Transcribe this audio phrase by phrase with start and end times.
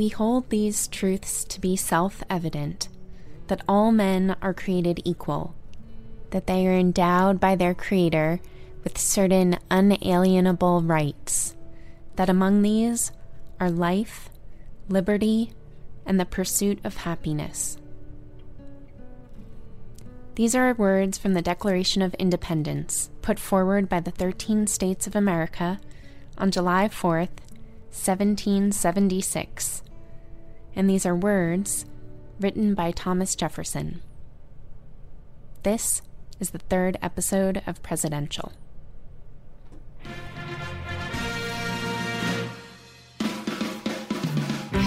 [0.00, 2.88] We hold these truths to be self evident
[3.48, 5.54] that all men are created equal,
[6.30, 8.40] that they are endowed by their Creator
[8.82, 11.54] with certain unalienable rights,
[12.16, 13.12] that among these
[13.60, 14.30] are life,
[14.88, 15.52] liberty,
[16.06, 17.76] and the pursuit of happiness.
[20.36, 25.14] These are words from the Declaration of Independence, put forward by the 13 states of
[25.14, 25.78] America
[26.38, 27.44] on July 4th,
[27.92, 29.82] 1776.
[30.74, 31.84] And these are words
[32.38, 34.02] written by Thomas Jefferson.
[35.62, 36.02] This
[36.38, 38.52] is the third episode of Presidential.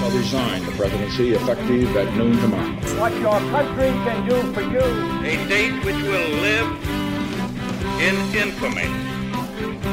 [0.03, 2.73] shall resign the presidency effective at noon tomorrow.
[2.99, 4.81] What your country can do for you.
[4.81, 6.67] A date which will live
[8.01, 9.92] in infamy.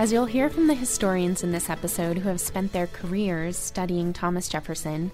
[0.00, 4.14] As you'll hear from the historians in this episode who have spent their careers studying
[4.14, 5.12] Thomas Jefferson,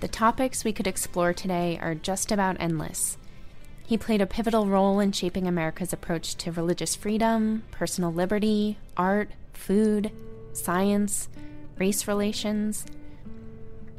[0.00, 3.18] the topics we could explore today are just about endless.
[3.86, 9.28] He played a pivotal role in shaping America's approach to religious freedom, personal liberty, art,
[9.52, 10.10] food,
[10.54, 11.28] science,
[11.76, 12.86] race relations.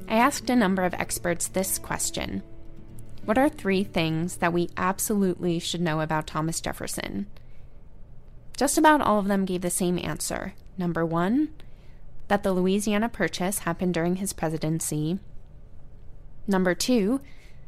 [0.07, 2.41] I asked a number of experts this question
[3.23, 7.27] What are three things that we absolutely should know about Thomas Jefferson?
[8.55, 10.53] Just about all of them gave the same answer.
[10.77, 11.49] Number one,
[12.27, 15.19] that the Louisiana Purchase happened during his presidency.
[16.47, 17.19] Number two,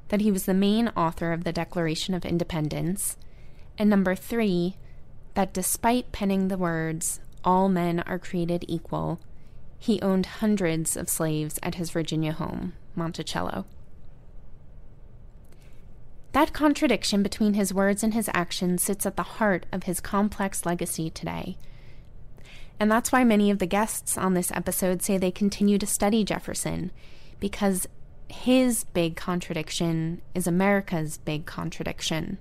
[0.10, 3.18] that he was the main author of the Declaration of Independence.
[3.78, 4.78] And number three,
[5.34, 9.20] that despite penning the words, all men are created equal,
[9.78, 13.66] he owned hundreds of slaves at his Virginia home, Monticello.
[16.36, 20.66] That contradiction between his words and his actions sits at the heart of his complex
[20.66, 21.56] legacy today.
[22.78, 26.26] And that's why many of the guests on this episode say they continue to study
[26.26, 26.92] Jefferson,
[27.40, 27.88] because
[28.28, 32.38] his big contradiction is America's big contradiction.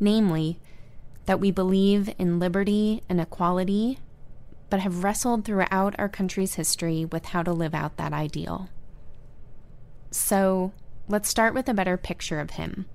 [0.00, 0.58] Namely,
[1.26, 4.00] that we believe in liberty and equality,
[4.70, 8.70] but have wrestled throughout our country's history with how to live out that ideal.
[10.10, 10.72] So,
[11.06, 12.86] let's start with a better picture of him.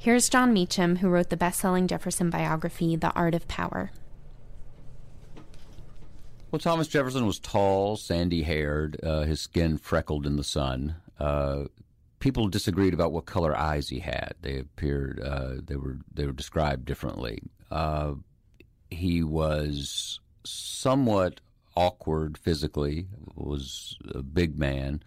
[0.00, 3.90] Here's Jon Meacham, who wrote the best selling Jefferson biography, The Art of Power.
[6.52, 10.94] Well, Thomas Jefferson was tall, sandy haired, uh, his skin freckled in the sun.
[11.18, 11.64] Uh,
[12.20, 14.34] people disagreed about what color eyes he had.
[14.40, 17.42] They appeared, uh, they were they were described differently.
[17.72, 18.14] Uh,
[18.90, 21.40] he was somewhat
[21.74, 25.02] awkward physically, was a big man.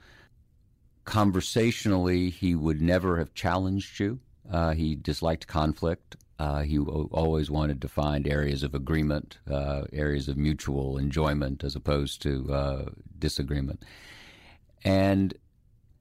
[1.05, 4.19] Conversationally, he would never have challenged you.
[4.49, 6.15] Uh, he disliked conflict.
[6.39, 11.63] Uh, he w- always wanted to find areas of agreement, uh, areas of mutual enjoyment,
[11.63, 12.85] as opposed to uh,
[13.19, 13.83] disagreement.
[14.83, 15.35] And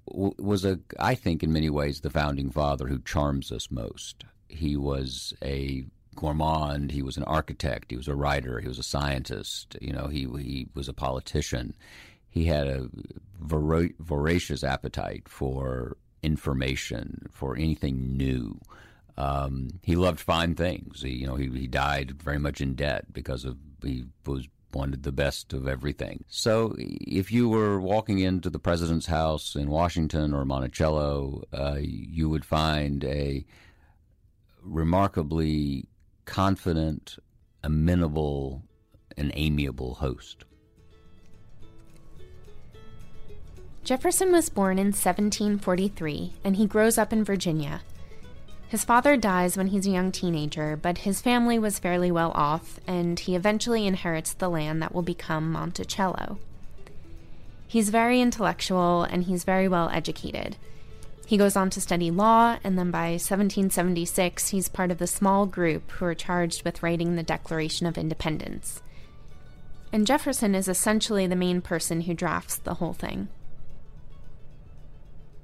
[0.08, 4.24] w- was a, I think, in many ways, the founding father who charms us most.
[4.48, 5.84] He was a
[6.16, 6.90] gourmand.
[6.90, 7.90] He was an architect.
[7.90, 8.60] He was a writer.
[8.60, 9.76] He was a scientist.
[9.80, 11.74] You know, he he was a politician.
[12.28, 12.88] He had a
[13.40, 18.60] voracious appetite for information, for anything new.
[19.16, 21.02] Um, he loved fine things.
[21.02, 25.02] He, you know, he, he died very much in debt because of he was wanted
[25.02, 26.24] the best of everything.
[26.28, 32.28] So if you were walking into the president's house in Washington or Monticello, uh, you
[32.28, 33.44] would find a
[34.62, 35.86] remarkably
[36.24, 37.18] confident,
[37.64, 38.62] amenable,
[39.16, 40.44] and amiable host.
[43.82, 47.80] Jefferson was born in 1743 and he grows up in Virginia.
[48.68, 52.78] His father dies when he's a young teenager, but his family was fairly well off,
[52.86, 56.38] and he eventually inherits the land that will become Monticello.
[57.66, 60.56] He's very intellectual and he's very well educated.
[61.26, 65.46] He goes on to study law, and then by 1776, he's part of the small
[65.46, 68.82] group who are charged with writing the Declaration of Independence.
[69.92, 73.28] And Jefferson is essentially the main person who drafts the whole thing.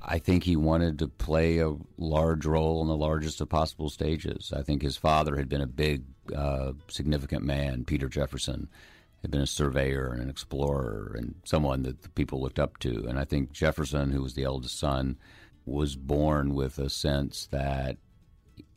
[0.09, 4.53] I think he wanted to play a large role on the largest of possible stages.
[4.57, 6.05] I think his father had been a big,
[6.35, 8.69] uh, significant man, Peter Jefferson,
[9.23, 13.05] had been a surveyor and an explorer and someone that the people looked up to.
[13.09, 15.17] And I think Jefferson, who was the eldest son,
[15.65, 17.97] was born with a sense that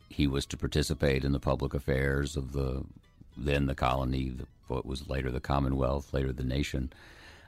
[0.08, 2.84] he was to participate in the public affairs of the
[3.36, 4.34] then the colony,
[4.66, 6.92] what was later the Commonwealth, later the nation.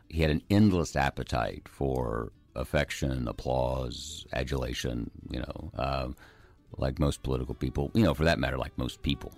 [0.09, 6.09] He had an endless appetite for affection, applause, adulation, you know, uh,
[6.79, 9.33] like most political people, you know, for that matter, like most people.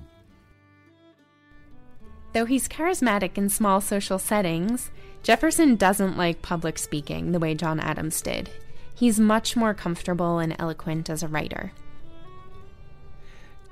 [2.32, 4.90] Though he's charismatic in small social settings,
[5.22, 8.50] Jefferson doesn't like public speaking the way John Adams did.
[8.94, 11.72] He's much more comfortable and eloquent as a writer.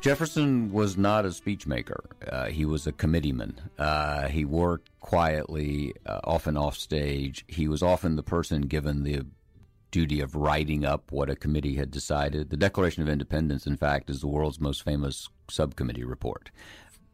[0.03, 2.01] Jefferson was not a speechmaker.
[2.29, 3.61] Uh, he was a committeeman.
[3.79, 7.45] Uh, he worked quietly, uh, often off stage.
[7.47, 9.25] He was often the person given the
[9.93, 12.51] duty of writing up what a committee had decided.
[12.51, 16.51] The Declaration of Independence, in fact, is the world's most famous subcommittee report.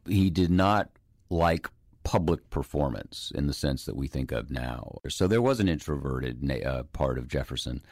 [0.06, 0.88] He did not
[1.29, 1.69] like
[2.05, 4.96] public performance in the sense that we think of now.
[5.11, 7.82] So there was an introverted uh, part of Jefferson.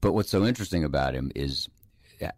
[0.00, 1.68] But what's so interesting about him is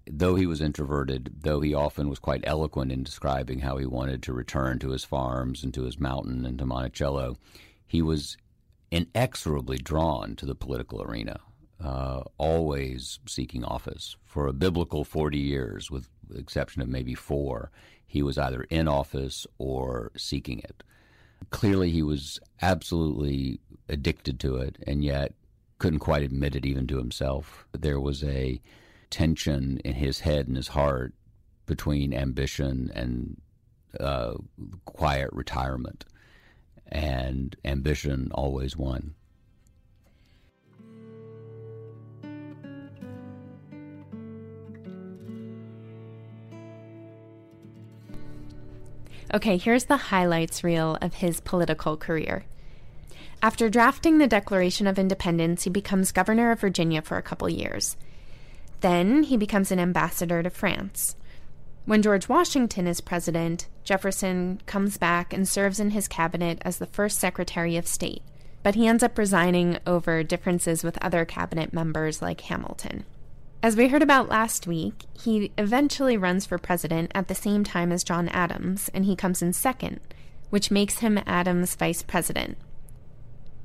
[0.07, 4.23] though he was introverted, though he often was quite eloquent in describing how he wanted
[4.23, 7.37] to return to his farms and to his mountain and to Monticello,
[7.87, 8.37] he was
[8.91, 11.41] inexorably drawn to the political arena,
[11.83, 14.17] uh, always seeking office.
[14.25, 17.71] For a biblical 40 years, with the exception of maybe four,
[18.07, 20.83] he was either in office or seeking it.
[21.51, 25.35] Clearly, he was absolutely addicted to it, and yet
[25.79, 27.67] couldn't quite admit it even to himself.
[27.73, 28.61] There was a
[29.15, 31.15] tension in his head and his heart
[31.67, 33.41] between ambition and
[34.01, 34.35] uh,
[34.85, 36.05] quiet retirement.
[36.89, 39.15] And ambition always won.
[49.33, 52.45] Okay, here's the highlights reel of his political career.
[53.43, 57.97] After drafting the Declaration of Independence, he becomes governor of Virginia for a couple years.
[58.81, 61.17] Then he becomes an ambassador to France.
[61.87, 66.87] When George Washington is president, Jefferson comes back and serves in his cabinet as the
[66.87, 68.23] first Secretary of State,
[68.63, 73.05] but he ends up resigning over differences with other cabinet members like Hamilton.
[73.63, 77.93] As we heard about last week, he eventually runs for president at the same time
[77.93, 80.01] as John Adams, and he comes in second,
[80.51, 82.59] which makes him Adams' vice president.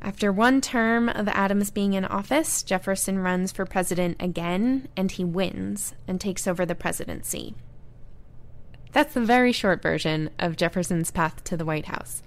[0.01, 5.25] After one term of Adams being in office, Jefferson runs for president again, and he
[5.25, 7.54] wins and takes over the presidency.
[8.92, 12.24] That's the very short version of Jefferson's path to the White House.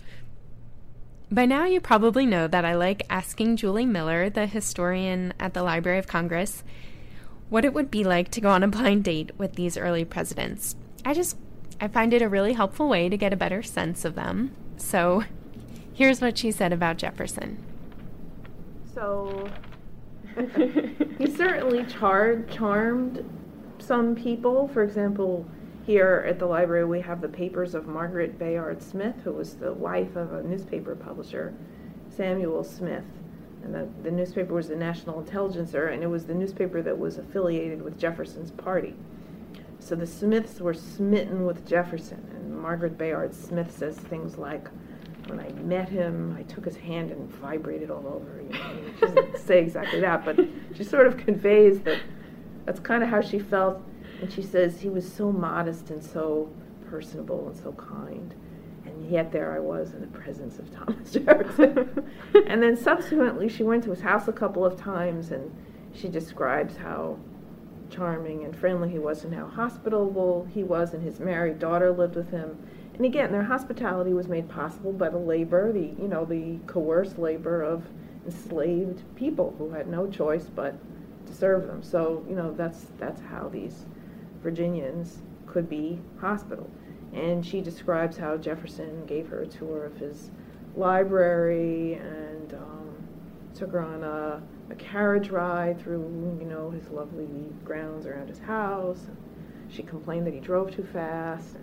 [1.30, 5.62] By now, you probably know that I like asking Julie Miller, the historian at the
[5.62, 6.62] Library of Congress,
[7.48, 10.76] what it would be like to go on a blind date with these early presidents.
[11.06, 11.38] I just
[11.80, 14.54] I find it a really helpful way to get a better sense of them.
[14.76, 15.24] So
[15.94, 17.58] Here's what she said about Jefferson.
[18.94, 19.48] So
[21.18, 23.24] he certainly char- charmed
[23.78, 24.68] some people.
[24.68, 25.46] For example,
[25.84, 29.72] here at the library we have the papers of Margaret Bayard Smith, who was the
[29.72, 31.52] wife of a newspaper publisher,
[32.08, 33.04] Samuel Smith.
[33.64, 37.18] And the, the newspaper was the National Intelligencer, and it was the newspaper that was
[37.18, 38.94] affiliated with Jefferson's party.
[39.78, 44.68] So the Smiths were smitten with Jefferson, and Margaret Bayard Smith says things like,
[45.32, 48.42] when I met him, I took his hand and vibrated all over.
[48.42, 50.38] You know, she doesn't say exactly that, but
[50.74, 52.00] she sort of conveys that
[52.66, 53.82] that's kind of how she felt.
[54.20, 56.52] And she says he was so modest and so
[56.88, 58.34] personable and so kind.
[58.84, 62.06] And yet there I was in the presence of Thomas Jefferson.
[62.46, 65.50] and then subsequently, she went to his house a couple of times, and
[65.94, 67.18] she describes how
[67.88, 72.16] charming and friendly he was and how hospitable he was, and his married daughter lived
[72.16, 72.58] with him
[72.94, 77.18] and again, their hospitality was made possible by the labor, the you know, the coerced
[77.18, 77.84] labor of
[78.26, 80.74] enslaved people who had no choice but
[81.26, 81.82] to serve them.
[81.82, 83.86] So, you know, that's that's how these
[84.42, 86.70] Virginians could be hospitable.
[87.12, 90.30] And she describes how Jefferson gave her a tour of his
[90.76, 92.94] library and um,
[93.54, 97.28] took her on a, a carriage ride through, you know, his lovely
[97.64, 99.06] grounds around his house.
[99.72, 101.56] She complained that he drove too fast,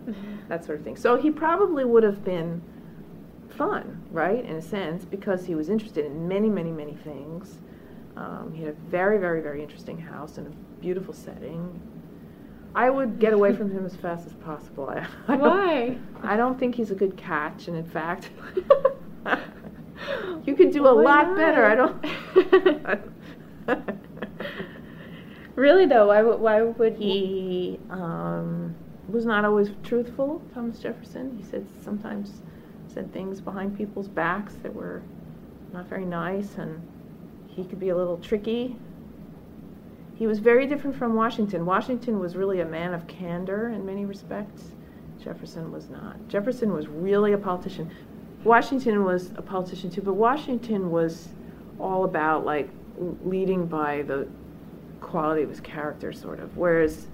[0.47, 0.95] that sort of thing.
[0.95, 2.61] So he probably would have been
[3.49, 7.59] fun, right, in a sense, because he was interested in many, many, many things.
[8.15, 11.79] Um, he had a very, very, very interesting house and a beautiful setting.
[12.73, 14.89] I would get away from him as fast as possible.
[14.89, 15.97] I, I Why?
[16.23, 18.29] I don't think he's a good catch, and in fact,
[20.45, 21.37] you could do a lot not?
[21.37, 21.65] better.
[21.65, 22.05] I don't.
[25.59, 28.73] Really though, why would why would he um,
[29.09, 30.41] was not always truthful?
[30.53, 31.35] Thomas Jefferson.
[31.37, 32.31] He said sometimes
[32.87, 35.01] said things behind people's backs that were
[35.73, 36.81] not very nice, and
[37.49, 38.77] he could be a little tricky.
[40.15, 41.65] He was very different from Washington.
[41.65, 44.71] Washington was really a man of candor in many respects.
[45.21, 46.25] Jefferson was not.
[46.29, 47.91] Jefferson was really a politician.
[48.45, 51.27] Washington was a politician too, but Washington was
[51.81, 52.69] all about like
[53.25, 54.25] leading by the
[55.01, 56.57] quality of his character, sort of.
[56.57, 57.07] Whereas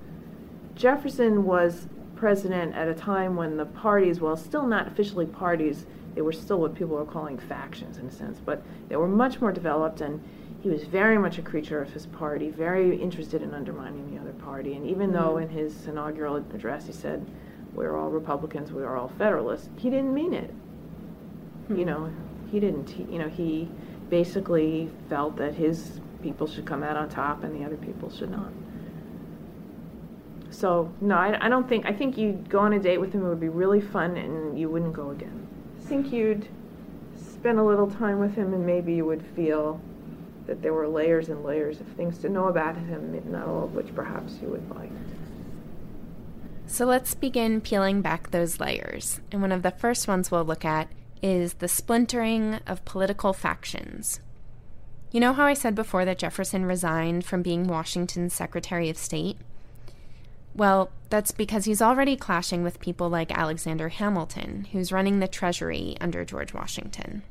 [0.75, 6.21] Jefferson was president at a time when the parties, while still not officially parties, they
[6.21, 9.51] were still what people were calling factions in a sense, but they were much more
[9.51, 10.23] developed and
[10.61, 14.31] he was very much a creature of his party, very interested in undermining the other
[14.31, 14.73] party.
[14.73, 15.17] And even mm-hmm.
[15.17, 17.25] though in his inaugural address he said,
[17.73, 20.49] We're all Republicans, we are all Federalists, he didn't mean it.
[20.49, 21.75] Mm-hmm.
[21.75, 22.13] You know,
[22.51, 22.89] he didn't.
[22.89, 23.69] He, you know, he
[24.09, 28.31] basically felt that his people should come out on top and the other people should
[28.31, 28.51] not.
[30.49, 33.23] So, no, I, I don't think, I think you'd go on a date with him,
[33.23, 35.47] it would be really fun, and you wouldn't go again.
[35.79, 36.47] I think you'd
[37.15, 39.79] spend a little time with him, and maybe you would feel
[40.47, 43.75] that there were layers and layers of things to know about him, not all of
[43.75, 44.91] which perhaps you would like.
[46.65, 49.19] So let's begin peeling back those layers.
[49.31, 50.87] And one of the first ones we'll look at
[51.21, 54.21] is the splintering of political factions.
[55.15, 59.37] You know how I said before that Jefferson resigned from being Washington's Secretary of State?
[60.53, 65.95] Well, that's because he's already clashing with people like Alexander Hamilton, who's running the Treasury
[66.01, 67.23] under George Washington.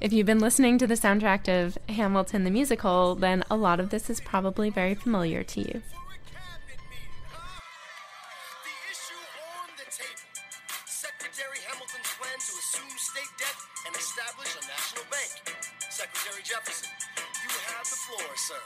[0.00, 3.90] If you've been listening to the soundtrack of Hamilton the musical, then a lot of
[3.90, 5.82] this is probably very familiar to you.
[18.36, 18.62] Have the floor, sir.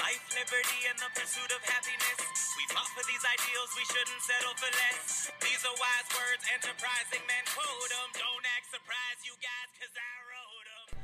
[0.00, 2.54] Life, liberty, and the pursuit of happiness.
[2.56, 5.30] We fought for these ideals, we shouldn't settle for less.
[5.40, 8.08] These are wise words, enterprising men quote them.
[8.14, 11.00] Don't act surprised, you guys, cause I wrote them.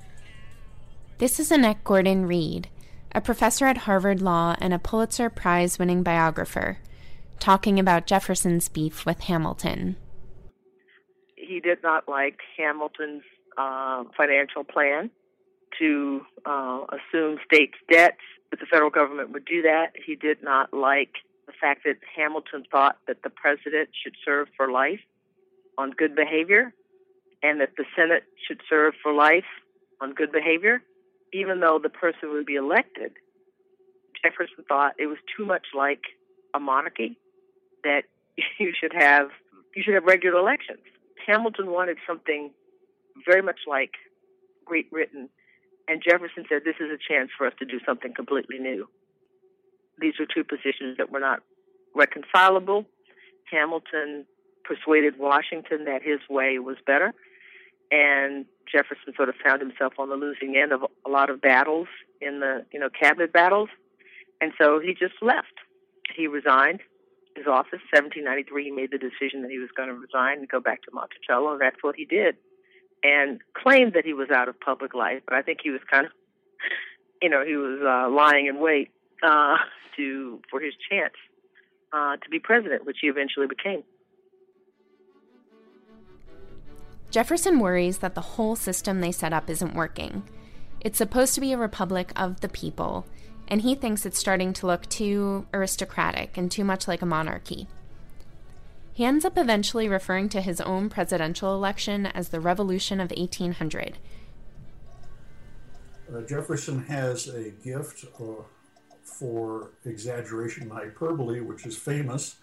[1.19, 2.69] This is Annette Gordon Reed,
[3.12, 6.78] a professor at Harvard Law and a Pulitzer Prize winning biographer,
[7.38, 9.97] talking about Jefferson's beef with Hamilton.
[11.37, 13.23] He did not like Hamilton's
[13.57, 15.11] uh, financial plan
[15.78, 19.92] to uh, assume states' debts, but the federal government would do that.
[20.04, 21.11] He did not like
[21.47, 25.00] the fact that Hamilton thought that the president should serve for life
[25.78, 26.73] on good behavior
[27.42, 29.45] and that the Senate should serve for life
[30.00, 30.83] on good behavior,
[31.33, 33.12] even though the person would be elected.
[34.23, 36.02] Jefferson thought it was too much like
[36.54, 37.16] a monarchy
[37.85, 38.02] that
[38.59, 39.28] you should have
[39.75, 40.80] you should have regular elections.
[41.26, 42.50] Hamilton wanted something
[43.26, 43.92] very much like
[44.64, 45.28] Great Britain
[45.88, 48.88] and Jefferson said, This is a chance for us to do something completely new.
[49.99, 51.43] These were two positions that were not
[51.95, 52.85] reconcilable.
[53.50, 54.26] Hamilton
[54.64, 57.14] persuaded Washington that his way was better,
[57.93, 61.87] and Jefferson sort of found himself on the losing end of a lot of battles
[62.21, 63.69] in the you know cabinet battles,
[64.40, 65.55] and so he just left.
[66.14, 66.81] He resigned
[67.37, 67.81] his office.
[67.93, 70.90] 1793, he made the decision that he was going to resign and go back to
[70.93, 72.37] Monticello, and that's what he did
[73.07, 76.07] and claimed that he was out of public life, but I think he was kind
[76.07, 76.13] of,
[77.23, 78.91] you know, he was uh, lying in wait
[79.23, 79.57] uh,
[79.97, 81.15] to for his chance
[81.93, 83.85] uh, to be president, which he eventually became.
[87.11, 90.25] Jefferson worries that the whole system they set up isn't working.
[90.81, 93.07] It's supposed to be a republic of the people,
[93.47, 97.69] and he thinks it's starting to look too aristocratic and too much like a monarchy.
[98.97, 103.99] He ends up eventually referring to his own presidential election as the Revolution of 1800.
[106.11, 108.43] Uh, Jefferson has a gift uh,
[109.05, 112.37] for exaggeration and hyperbole, which is famous.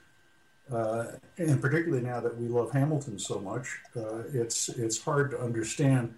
[0.72, 5.41] Uh, and particularly now that we love Hamilton so much, uh, it's it's hard to
[5.41, 6.13] understand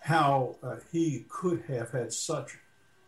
[0.00, 2.58] how uh, he could have had such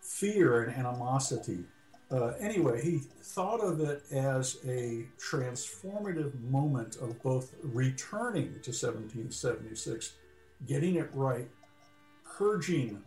[0.00, 1.64] fear and animosity
[2.10, 10.14] uh, anyway, he thought of it as a transformative moment of both returning to 1776,
[10.66, 11.48] getting it right,
[12.24, 13.02] purging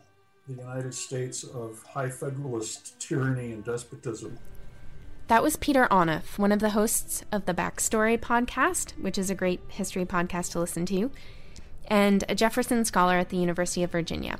[0.48, 4.38] the United States of high federalist tyranny and despotism.
[5.28, 9.36] That was Peter Onuf, one of the hosts of the Backstory podcast, which is a
[9.36, 11.10] great history podcast to listen to,
[11.88, 14.38] and a Jefferson scholar at the University of Virginia.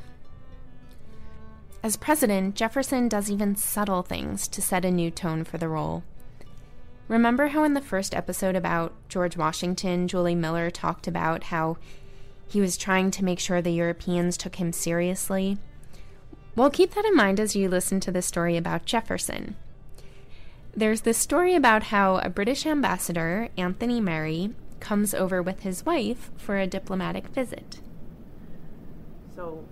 [1.84, 6.04] As president, Jefferson does even subtle things to set a new tone for the role.
[7.08, 11.78] Remember how in the first episode about George Washington, Julie Miller talked about how
[12.48, 15.58] he was trying to make sure the Europeans took him seriously?
[16.56, 19.56] Well, keep that in mind as you listen to the story about Jefferson.
[20.76, 26.30] There's this story about how a British ambassador, Anthony Merry, comes over with his wife
[26.38, 27.80] for a diplomatic visit.
[29.36, 29.66] So,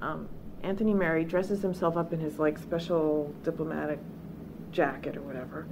[0.00, 0.28] um,
[0.62, 3.98] Anthony Merry dresses himself up in his like special diplomatic
[4.72, 5.66] jacket or whatever,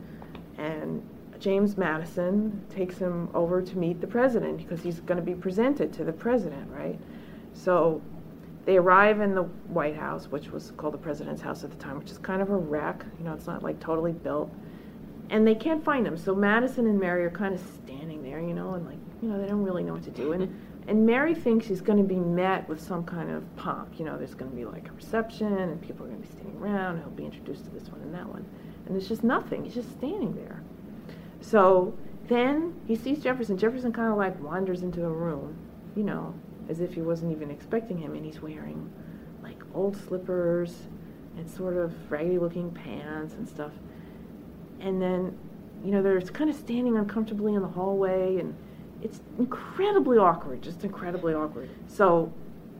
[0.56, 1.02] and
[1.38, 5.92] James Madison takes him over to meet the president because he's going to be presented
[5.92, 6.98] to the president, right?
[7.54, 8.02] So
[8.64, 11.96] they arrive in the White House, which was called the president's house at the time,
[11.98, 13.04] which is kind of a wreck.
[13.18, 14.50] You know, it's not like totally built.
[15.30, 16.16] and they can't find him.
[16.16, 19.40] So Madison and Merry are kind of standing there, you know, and like, you know,
[19.40, 20.32] they don't really know what to do.
[20.32, 20.42] And
[20.88, 23.98] and Merry thinks she's going to be met with some kind of pomp.
[23.98, 26.32] You know, there's going to be like a reception, and people are going to be
[26.32, 26.96] standing around.
[26.96, 28.46] And he'll be introduced to this one and that one,
[28.86, 29.64] and it's just nothing.
[29.64, 30.62] He's just standing there.
[31.42, 31.94] So
[32.26, 33.58] then he sees Jefferson.
[33.58, 35.56] Jefferson kind of like wanders into the room,
[35.94, 36.34] you know,
[36.70, 38.90] as if he wasn't even expecting him, and he's wearing
[39.42, 40.74] like old slippers
[41.36, 43.72] and sort of raggedy-looking pants and stuff.
[44.80, 45.38] And then,
[45.84, 48.56] you know, they're kind of standing uncomfortably in the hallway and
[49.02, 51.68] it's incredibly awkward, just incredibly awkward.
[51.86, 52.32] So,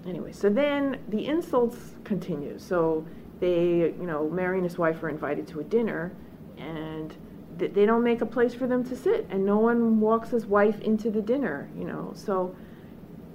[0.06, 2.58] anyway, so then the insults continue.
[2.58, 3.06] So
[3.40, 6.12] they, you know, Merry and his wife are invited to a dinner,
[6.56, 7.16] and
[7.58, 10.46] th- they don't make a place for them to sit, and no one walks his
[10.46, 12.12] wife into the dinner, you know.
[12.14, 12.54] So,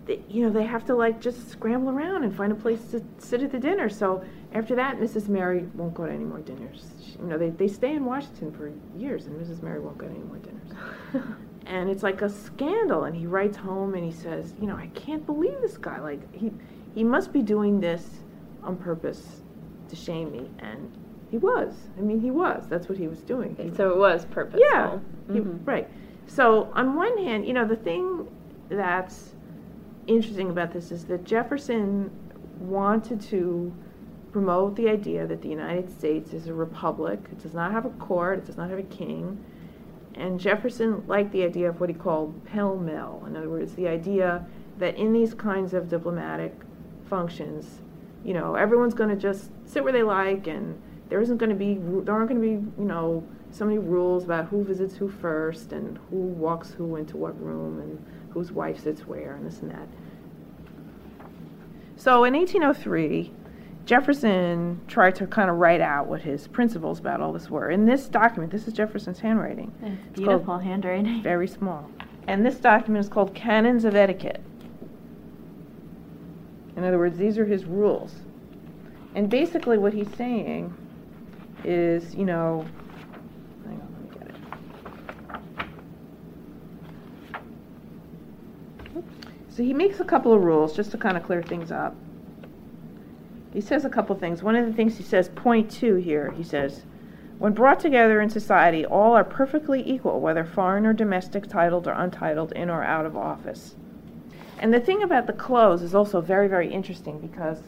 [0.06, 3.02] they, you know, they have to like just scramble around and find a place to
[3.20, 3.88] sit at the dinner.
[3.90, 4.24] So
[4.54, 5.30] after that, Mrs.
[5.30, 6.86] Merry won't go to any more dinners.
[7.02, 9.64] She, you know, they, they stay in Washington for years, and Mrs.
[9.64, 10.68] Merry won't go to any more dinners.
[11.66, 13.06] and it's like a scandal.
[13.06, 16.00] And he writes home and he says you know i can't believe this guy.
[16.00, 16.52] Like he
[16.94, 18.08] he must be doing this
[18.64, 19.42] on purpose
[19.90, 20.50] to shame me.
[20.60, 20.96] And
[21.32, 21.74] he was.
[21.98, 22.68] I mean he was.
[22.68, 23.56] That's what he was doing.
[23.56, 24.62] He, so it was purposeful.
[24.72, 25.00] Yeah.
[25.32, 25.64] He, mm-hmm.
[25.66, 25.90] right.
[26.28, 28.28] So on one hand you know the thing
[28.70, 29.36] that's
[30.08, 32.12] interesting about this is that jefferson
[32.60, 33.74] wanted to
[34.34, 37.20] promote the idea that the united states is a republic.
[37.32, 38.40] It does not have a court.
[38.40, 39.44] It does not have a king
[40.16, 43.24] and Jefferson liked the idea of what he called pell mell.
[43.28, 44.46] In other words, the idea
[44.78, 46.54] that in these kinds of diplomatic
[47.06, 47.82] functions,
[48.24, 50.80] you know, everyone's going to just sit where they like, and
[51.10, 54.24] there isn't going to be, there aren't going to be, you know, so many rules
[54.24, 58.82] about who visits who first, and who walks who into what room, and whose wife
[58.82, 59.88] sits where, and this and that.
[61.96, 63.32] So in 1803,
[63.86, 67.70] Jefferson tried to kind of write out what his principles about all this were.
[67.70, 69.74] In this document, this is Jefferson's handwriting.
[69.82, 71.22] It's beautiful it's handwriting.
[71.22, 71.90] Very small.
[72.28, 74.42] And this document is called Canons of Etiquette.
[76.78, 78.16] In other words, these are his rules.
[79.16, 80.74] And basically, what he's saying
[81.66, 82.66] is, you know,
[83.66, 84.30] hang on, let me get
[88.96, 89.04] it.
[89.50, 91.96] So he makes a couple of rules just to kind of clear things up
[93.54, 94.42] he says a couple things.
[94.42, 96.84] One of the things he says, point two here, he says,
[97.38, 101.92] when brought together in society, all are perfectly equal, whether foreign or domestic, titled or
[101.92, 103.76] untitled, in or out of office.
[104.60, 107.60] And the thing about the clothes is also very, very interesting because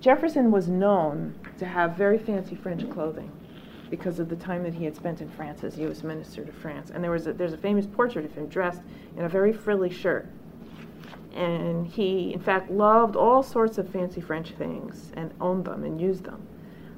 [0.00, 3.32] Jefferson was known to have very fancy French clothing
[3.90, 6.02] because of the time that he had spent in France as U.S.
[6.02, 6.90] Minister to France.
[6.90, 8.82] And there was a, there's a famous portrait of him dressed
[9.16, 10.28] in a very frilly shirt
[11.38, 16.00] and he, in fact, loved all sorts of fancy French things and owned them and
[16.00, 16.44] used them.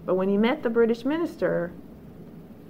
[0.07, 1.73] But when he met the British minister,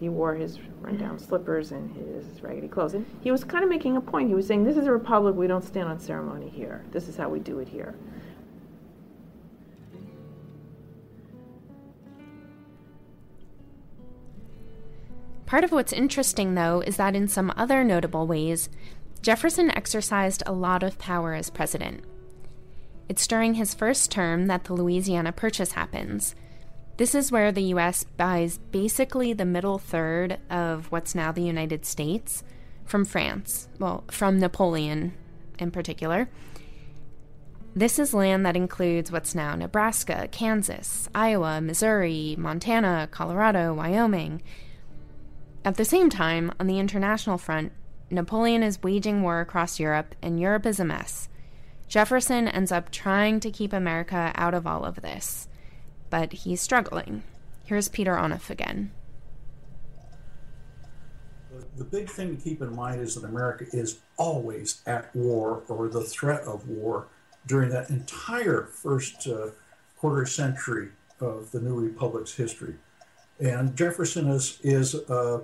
[0.00, 1.24] he wore his rundown mm-hmm.
[1.24, 2.94] slippers and his raggedy clothes.
[2.94, 4.28] And he was kind of making a point.
[4.28, 6.84] He was saying, This is a republic, we don't stand on ceremony here.
[6.90, 7.94] This is how we do it here.
[15.46, 18.68] Part of what's interesting, though, is that in some other notable ways,
[19.22, 22.04] Jefferson exercised a lot of power as president.
[23.08, 26.34] It's during his first term that the Louisiana Purchase happens.
[26.96, 28.04] This is where the U.S.
[28.04, 32.44] buys basically the middle third of what's now the United States
[32.84, 35.12] from France, well, from Napoleon
[35.58, 36.28] in particular.
[37.74, 44.42] This is land that includes what's now Nebraska, Kansas, Iowa, Missouri, Montana, Colorado, Wyoming.
[45.64, 47.72] At the same time, on the international front,
[48.10, 51.28] Napoleon is waging war across Europe, and Europe is a mess.
[51.86, 55.48] Jefferson ends up trying to keep America out of all of this,
[56.08, 57.22] but he's struggling.
[57.64, 58.90] Here's Peter Onuf again.
[61.76, 65.88] The big thing to keep in mind is that America is always at war or
[65.88, 67.08] the threat of war
[67.46, 69.50] during that entire first uh,
[69.96, 70.88] quarter century
[71.20, 72.74] of the new republic's history.
[73.38, 75.40] And Jefferson is, is uh,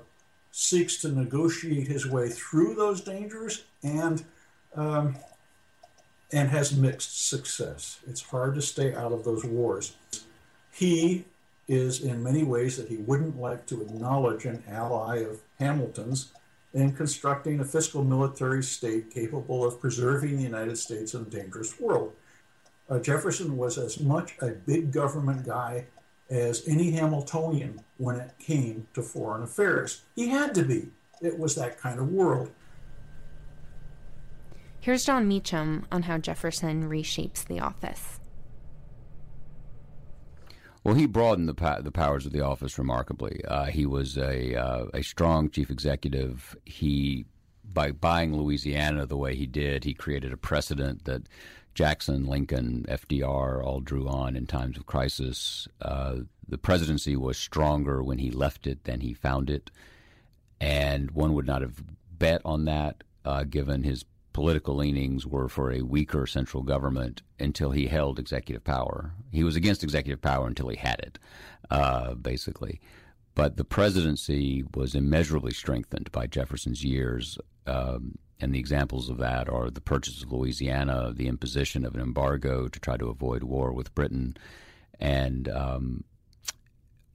[0.58, 4.24] seeks to negotiate his way through those dangers and
[4.74, 5.14] um,
[6.32, 8.00] and has mixed success.
[8.08, 9.96] It's hard to stay out of those wars.
[10.72, 11.26] He
[11.68, 16.32] is in many ways that he wouldn't like to acknowledge an ally of Hamilton's
[16.72, 21.78] in constructing a fiscal military state capable of preserving the United States in a dangerous
[21.78, 22.14] world.
[22.88, 25.84] Uh, Jefferson was as much a big government guy
[26.30, 30.02] as any Hamiltonian when it came to foreign affairs.
[30.14, 30.88] He had to be.
[31.22, 32.50] It was that kind of world.
[34.80, 38.20] Here's Jon Meacham on how Jefferson reshapes the office.
[40.84, 43.44] Well, he broadened the pa- the powers of the office remarkably.
[43.44, 46.56] Uh, he was a uh, a strong chief executive.
[46.64, 47.26] He
[47.64, 51.28] by buying Louisiana the way he did, he created a precedent that
[51.76, 55.68] Jackson, Lincoln, FDR all drew on in times of crisis.
[55.82, 59.70] Uh, the presidency was stronger when he left it than he found it,
[60.58, 61.84] and one would not have
[62.18, 67.72] bet on that uh, given his political leanings were for a weaker central government until
[67.72, 69.12] he held executive power.
[69.30, 71.18] He was against executive power until he had it,
[71.70, 72.80] uh, basically.
[73.34, 77.38] But the presidency was immeasurably strengthened by Jefferson's years.
[77.66, 82.00] Um, and the examples of that are the purchase of Louisiana, the imposition of an
[82.00, 84.36] embargo to try to avoid war with Britain,
[85.00, 86.04] and um,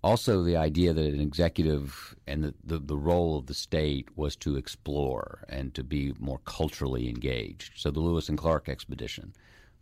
[0.04, 4.36] also the idea that an executive and the, the, the, role of the state was
[4.38, 7.74] to explore and to be more culturally engaged.
[7.76, 9.34] So the Lewis and Clark expedition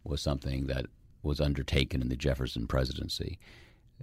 [0.03, 0.87] was something that
[1.23, 3.39] was undertaken in the Jefferson presidency.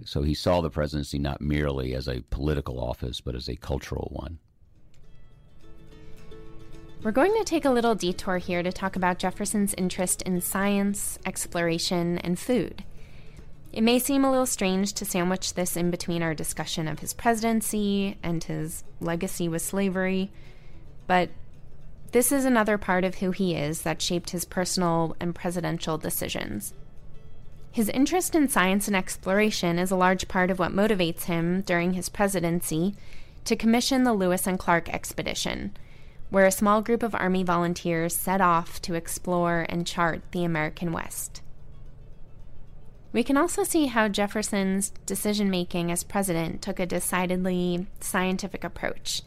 [0.05, 4.09] So he saw the presidency not merely as a political office, but as a cultural
[4.11, 4.39] one.
[7.03, 11.19] We're going to take a little detour here to talk about Jefferson's interest in science,
[11.27, 12.83] exploration, and food.
[13.71, 17.13] It may seem a little strange to sandwich this in between our discussion of his
[17.13, 20.31] presidency and his legacy with slavery,
[21.05, 21.29] but
[22.13, 26.73] this is another part of who he is that shaped his personal and presidential decisions.
[27.71, 31.93] His interest in science and exploration is a large part of what motivates him during
[31.93, 32.95] his presidency
[33.45, 35.77] to commission the Lewis and Clark expedition,
[36.29, 40.91] where a small group of Army volunteers set off to explore and chart the American
[40.91, 41.41] West.
[43.13, 49.23] We can also see how Jefferson's decision making as president took a decidedly scientific approach.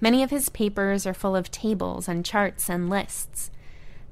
[0.00, 3.50] Many of his papers are full of tables and charts and lists.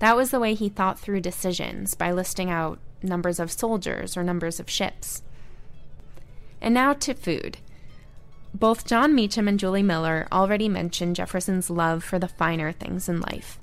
[0.01, 4.25] That was the way he thought through decisions by listing out numbers of soldiers or
[4.25, 5.23] numbers of ships.
[6.61, 7.59] And now to food.
[8.55, 13.21] Both Jon Meacham and Julie Miller already mentioned Jefferson's love for the finer things in
[13.21, 13.59] life,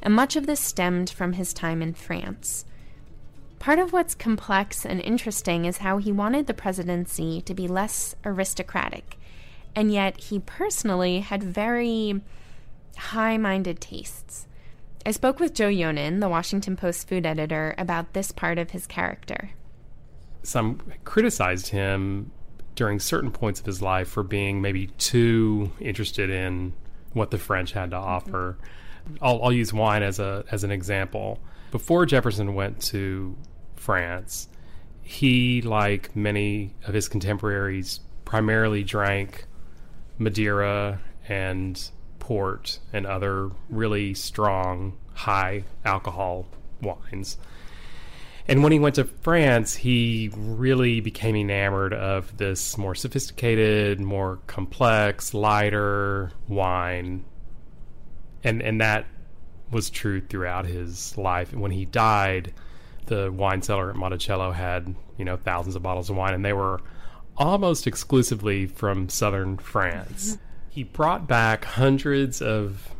[0.00, 2.64] and much of this stemmed from his time in France.
[3.58, 8.14] Part of what's complex and interesting is how he wanted the presidency to be less
[8.24, 9.18] aristocratic,
[9.74, 12.20] and yet he personally had very
[12.96, 14.46] high minded tastes.
[15.04, 18.86] I spoke with Joe Yonan, the Washington Post food editor, about this part of his
[18.86, 19.50] character.
[20.44, 22.30] Some criticized him
[22.76, 26.72] during certain points of his life for being maybe too interested in
[27.12, 28.08] what the French had to mm-hmm.
[28.08, 28.58] offer.
[29.20, 31.40] I'll, I'll use wine as a as an example.
[31.72, 33.36] Before Jefferson went to
[33.74, 34.48] France,
[35.02, 39.46] he, like many of his contemporaries, primarily drank
[40.18, 46.46] Madeira and port and other really strong, high alcohol
[46.82, 47.38] wines.
[48.48, 54.38] And when he went to France, he really became enamored of this more sophisticated, more
[54.46, 57.24] complex, lighter wine.
[58.44, 59.06] And and that
[59.70, 61.52] was true throughout his life.
[61.52, 62.52] And when he died,
[63.06, 66.52] the wine cellar at Monticello had, you know, thousands of bottles of wine and they
[66.52, 66.80] were
[67.36, 70.32] almost exclusively from southern France.
[70.32, 70.42] Mm-hmm.
[70.70, 72.90] He brought back hundreds of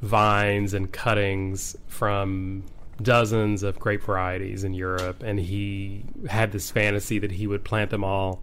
[0.00, 2.64] vines and cuttings from
[3.02, 7.90] dozens of grape varieties in Europe, and he had this fantasy that he would plant
[7.90, 8.42] them all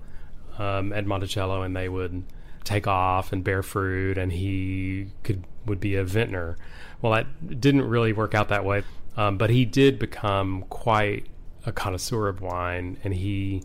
[0.58, 2.24] um, at Monticello, and they would
[2.63, 6.58] take off and bear fruit, and he could would be a vintner.
[7.02, 8.84] Well, that didn't really work out that way,
[9.18, 11.28] um, but he did become quite
[11.65, 13.63] a connoisseur of wine, and he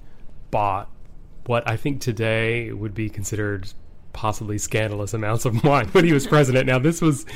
[0.50, 0.90] bought
[1.46, 3.72] what I think today would be considered
[4.12, 6.66] possibly scandalous amounts of wine when he was president.
[6.66, 7.26] Now, this was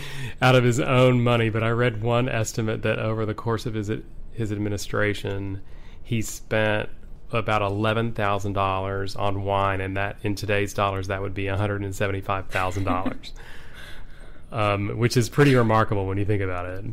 [0.43, 3.75] out of his own money, but I read one estimate that over the course of
[3.75, 3.91] his
[4.33, 5.61] his administration,
[6.03, 6.89] he spent
[7.31, 11.59] about eleven thousand dollars on wine, and that in today's dollars that would be one
[11.59, 13.33] hundred and seventy five thousand dollars,
[14.53, 16.85] um, which is pretty remarkable when you think about it.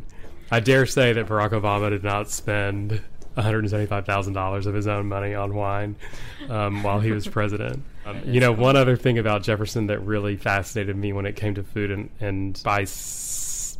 [0.50, 3.00] I dare say that Barack Obama did not spend
[3.36, 5.96] $175,000 of his own money on wine
[6.48, 7.82] um, while he was president.
[8.04, 11.54] Um, you know, one other thing about Jefferson that really fascinated me when it came
[11.54, 12.86] to food, and, and by,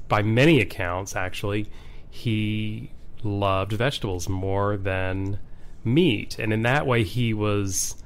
[0.09, 1.69] by many accounts, actually,
[2.09, 2.91] he
[3.23, 5.39] loved vegetables more than
[5.85, 6.39] meat.
[6.39, 7.97] And in that way, he was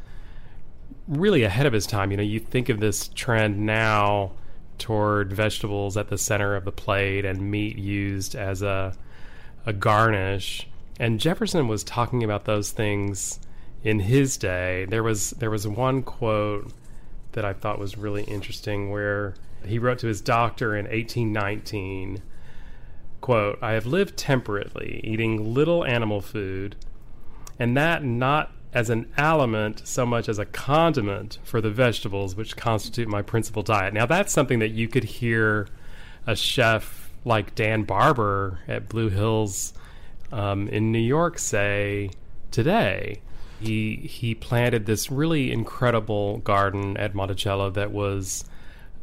[1.07, 2.11] really ahead of his time.
[2.11, 4.33] You know, you think of this trend now
[4.79, 8.95] toward vegetables at the center of the plate and meat used as a,
[9.65, 13.39] a garnish and Jefferson was talking about those things
[13.83, 14.87] in his day.
[14.89, 16.73] There was there was one quote
[17.33, 19.35] that I thought was really interesting where
[19.65, 22.23] he wrote to his doctor in 1819
[23.21, 26.77] quote i have lived temperately eating little animal food
[27.59, 32.59] and that not as an aliment so much as a condiment for the vegetables which
[32.59, 33.95] constitute my principal diet.
[33.95, 35.67] Now, that's something that you could hear
[36.27, 39.73] a chef like Dan Barber at Blue Hills
[40.31, 42.11] um, in New York say
[42.51, 43.23] today.
[43.61, 48.45] He he planted this really incredible garden at Monticello that was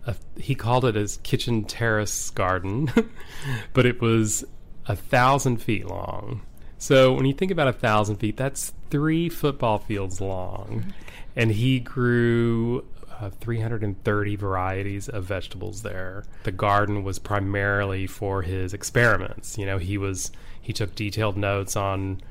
[0.06, 2.92] a, he called it his kitchen terrace garden,
[3.74, 4.44] but it was
[4.86, 6.42] a thousand feet long.
[6.78, 10.94] So when you think about a thousand feet, that's three football fields long,
[11.36, 12.86] and he grew
[13.20, 16.26] uh, 330 varieties of vegetables there.
[16.44, 19.58] The garden was primarily for his experiments.
[19.58, 22.22] You know, he was he took detailed notes on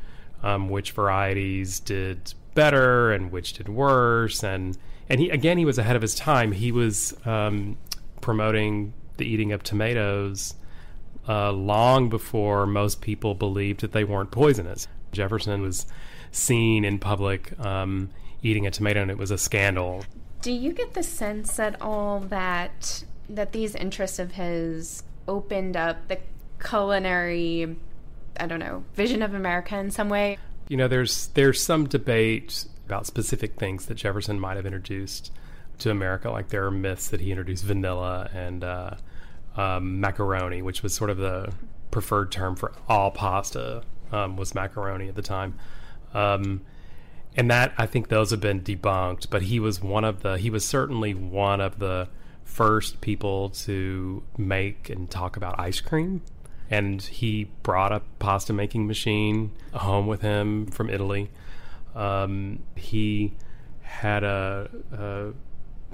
[0.43, 4.77] um, which varieties did better and which did worse, and
[5.09, 6.53] and he again he was ahead of his time.
[6.53, 7.77] He was um,
[8.21, 10.55] promoting the eating of tomatoes
[11.29, 14.89] uh, long before most people believed that they weren't poisonous.
[15.13, 15.87] Jefferson was
[16.31, 18.11] seen in public um,
[18.43, 20.05] eating a tomato, and it was a scandal.
[20.41, 26.09] Do you get the sense at all that that these interests of his opened up
[26.09, 26.19] the
[26.63, 27.77] culinary,
[28.39, 30.39] I don't know, vision of America in some way?
[30.69, 35.33] You know, there's there's some debate about specific things that Jefferson might have introduced
[35.79, 36.31] to America.
[36.31, 38.95] Like there are myths that he introduced vanilla and uh,
[39.57, 41.53] um, macaroni, which was sort of the
[41.91, 45.59] preferred term for all pasta um, was macaroni at the time.
[46.15, 46.63] Um,
[47.37, 49.31] and that I think those have been debunked.
[49.31, 52.09] But he was one of the he was certainly one of the
[52.45, 56.23] first people to make and talk about ice cream.
[56.73, 61.29] And he brought a pasta making machine home with him from Italy.
[61.95, 63.35] Um, he
[63.83, 65.33] had a, a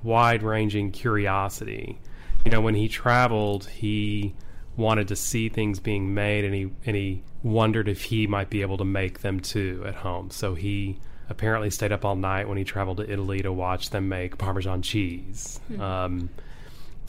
[0.04, 1.98] wide ranging curiosity.
[2.44, 4.34] You know, when he traveled, he
[4.76, 8.62] wanted to see things being made, and he and he wondered if he might be
[8.62, 10.30] able to make them too at home.
[10.30, 14.08] So he apparently stayed up all night when he traveled to Italy to watch them
[14.08, 15.60] make Parmesan cheese.
[15.68, 15.80] Hmm.
[15.80, 16.30] Um,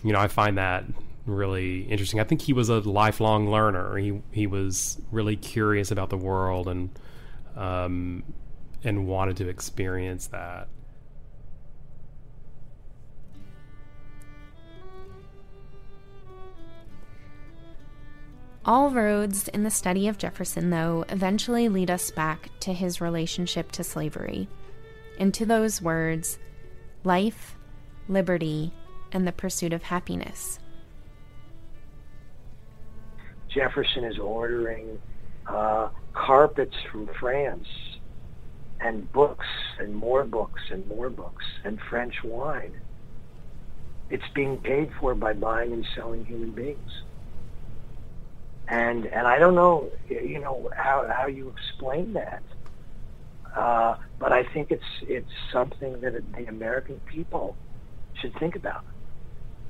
[0.03, 0.86] you know, I find that
[1.30, 2.20] really interesting.
[2.20, 3.98] I think he was a lifelong learner.
[3.98, 6.89] He he was really curious about the world and
[7.56, 8.24] um,
[8.84, 10.68] and wanted to experience that.
[18.65, 23.72] All roads in the study of Jefferson, though, eventually lead us back to his relationship
[23.72, 24.48] to slavery,
[25.18, 26.38] and to those words
[27.04, 27.56] life,
[28.08, 28.74] liberty,
[29.12, 30.60] and the pursuit of happiness.
[33.49, 34.99] Jefferson is ordering
[35.47, 37.67] uh, carpets from France
[38.79, 39.47] and books
[39.79, 42.73] and more books and more books and French wine.
[44.09, 46.91] It's being paid for by buying and selling human beings
[48.69, 52.43] and and I don't know, you know, how how you explain that.
[53.55, 57.57] Uh, but I think it's it's something that the American people
[58.21, 58.85] should think about.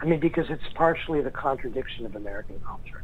[0.02, 3.04] I mean, because it's partially the contradiction of American culture,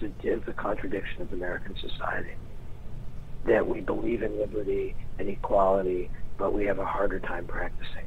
[0.00, 2.34] to the contradiction of American society,
[3.46, 8.06] that we believe in liberty and equality, but we have a harder time practicing.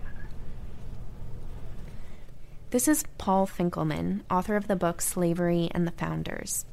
[2.74, 6.66] This is Paul Finkelman, author of the book Slavery and the Founders.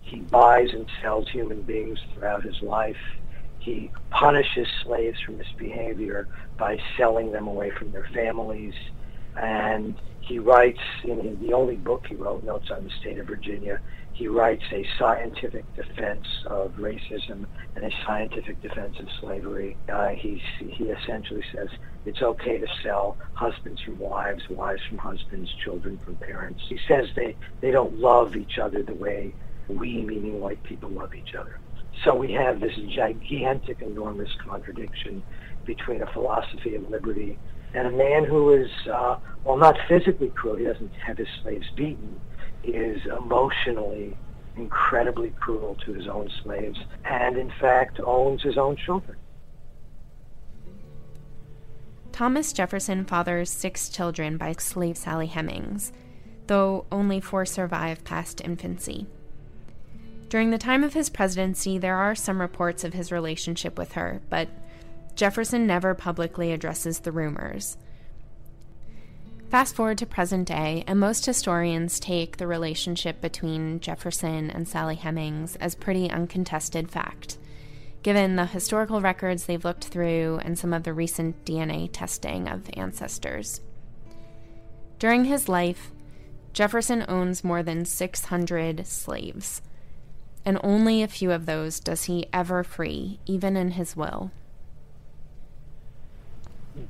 [0.00, 2.96] He buys and sells human beings throughout his life.
[3.60, 6.26] He punishes slaves for misbehavior
[6.58, 8.74] by selling them away from their families.
[9.36, 13.28] And he writes in his, the only book he wrote, Notes on the State of
[13.28, 13.80] Virginia,
[14.18, 19.76] he writes a scientific defense of racism and a scientific defense of slavery.
[19.88, 21.68] Uh, he he essentially says
[22.04, 26.60] it's okay to sell husbands from wives, wives from husbands, children from parents.
[26.68, 29.32] He says they, they don't love each other the way
[29.68, 31.60] we, meaning white people, love each other.
[32.02, 35.22] So we have this gigantic, enormous contradiction
[35.64, 37.38] between a philosophy of liberty
[37.72, 41.66] and a man who is, uh, well, not physically cruel, he doesn't have his slaves
[41.76, 42.20] beaten,
[42.64, 44.16] is emotionally
[44.56, 49.16] incredibly cruel to his own slaves and, in fact, owns his own children.
[52.12, 55.92] Thomas Jefferson fathers six children by slave Sally Hemings,
[56.48, 59.06] though only four survive past infancy.
[60.28, 64.20] During the time of his presidency, there are some reports of his relationship with her,
[64.28, 64.48] but
[65.14, 67.76] Jefferson never publicly addresses the rumors.
[69.50, 74.96] Fast forward to present day, and most historians take the relationship between Jefferson and Sally
[74.96, 77.38] Hemings as pretty uncontested fact,
[78.02, 82.68] given the historical records they've looked through and some of the recent DNA testing of
[82.74, 83.62] ancestors.
[84.98, 85.92] During his life,
[86.52, 89.62] Jefferson owns more than 600 slaves
[90.48, 94.30] and only a few of those does he ever free, even in his will.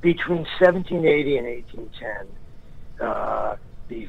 [0.01, 2.27] between 1780 and 1810,
[3.01, 3.55] uh,
[3.87, 4.07] the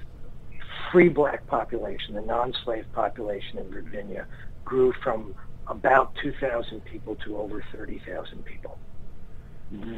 [0.90, 4.26] free black population, the non-slave population in Virginia,
[4.64, 5.34] grew from
[5.68, 8.78] about 2,000 people to over 30,000 people.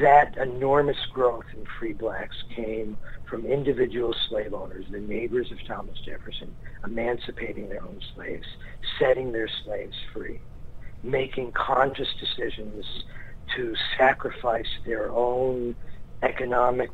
[0.00, 5.98] That enormous growth in free blacks came from individual slave owners, the neighbors of Thomas
[6.04, 8.46] Jefferson, emancipating their own slaves,
[8.98, 10.40] setting their slaves free,
[11.02, 12.84] making conscious decisions
[13.56, 15.74] to sacrifice their own
[16.22, 16.90] economic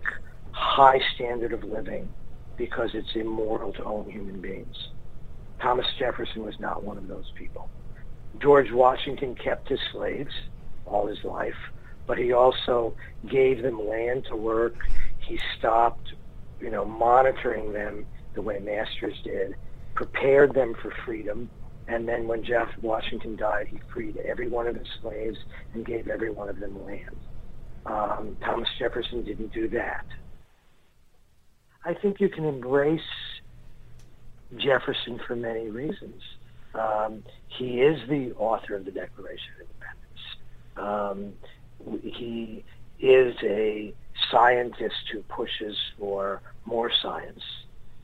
[0.58, 2.08] high standard of living
[2.56, 4.88] because it's immoral to own human beings.
[5.60, 7.70] Thomas Jefferson was not one of those people.
[8.40, 10.32] George Washington kept his slaves
[10.84, 11.56] all his life,
[12.06, 12.94] but he also
[13.28, 14.74] gave them land to work.
[15.20, 16.12] He stopped,
[16.60, 19.54] you know, monitoring them the way masters did,
[19.94, 21.48] prepared them for freedom,
[21.86, 25.38] and then when Jeff Washington died, he freed every one of his slaves
[25.74, 27.16] and gave every one of them land.
[27.86, 30.04] Um, Thomas Jefferson didn't do that.
[31.88, 33.00] I think you can embrace
[34.58, 36.22] Jefferson for many reasons.
[36.74, 41.38] Um, he is the author of the Declaration of Independence.
[41.96, 42.62] Um, he
[43.00, 43.94] is a
[44.30, 47.42] scientist who pushes for more science.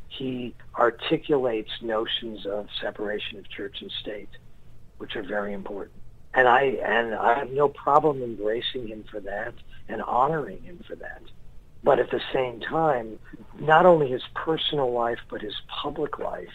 [0.08, 4.30] He articulates notions of separation of church and state,
[4.96, 6.00] which are very important.
[6.32, 9.52] And I and I have no problem embracing him for that
[9.90, 11.20] and honoring him for that.
[11.84, 13.18] But at the same time,
[13.60, 16.48] not only his personal life but his public life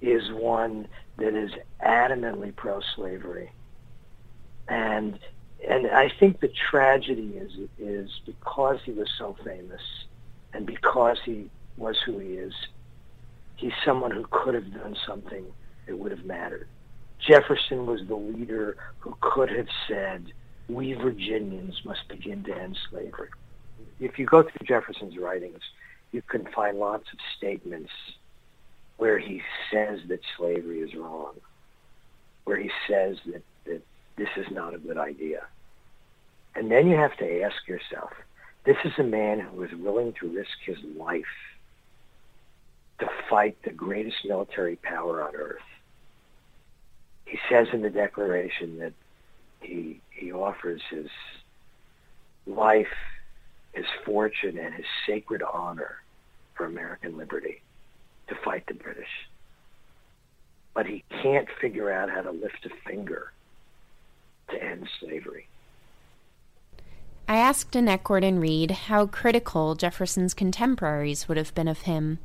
[0.00, 3.52] is one that is adamantly pro-slavery.
[4.68, 5.18] And
[5.66, 9.80] and I think the tragedy is is because he was so famous
[10.52, 12.52] and because he was who he is,
[13.56, 15.44] he's someone who could have done something
[15.86, 16.66] that would have mattered.
[17.20, 20.32] Jefferson was the leader who could have said,
[20.68, 23.28] we Virginians must begin to end slavery.
[24.00, 25.60] If you go through Jefferson's writings,
[26.12, 27.90] you can find lots of statements
[28.96, 31.34] where he says that slavery is wrong,
[32.44, 33.82] where he says that, that
[34.16, 35.42] this is not a good idea.
[36.54, 38.10] And then you have to ask yourself,
[38.64, 41.24] this is a man who is willing to risk his life
[42.98, 45.60] to fight the greatest military power on earth.
[47.26, 48.92] He says in the Declaration that
[49.60, 51.08] he, he offers his
[52.46, 52.86] life,
[53.76, 56.02] his fortune, and his sacred honor
[56.54, 57.60] for American liberty
[58.28, 59.28] to fight the British.
[60.74, 63.32] But he can't figure out how to lift a finger
[64.48, 65.46] to end slavery.
[67.28, 72.18] I asked Annette Gordon Reed how critical Jefferson's contemporaries would have been of him,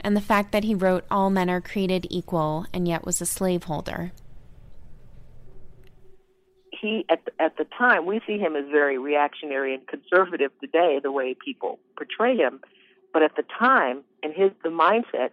[0.00, 3.26] and the fact that he wrote All men are created equal and yet was a
[3.26, 4.12] slaveholder.
[6.80, 10.98] He, at the, at the time, we see him as very reactionary and conservative today,
[11.02, 12.60] the way people portray him.
[13.12, 15.30] But at the time, and his the mindset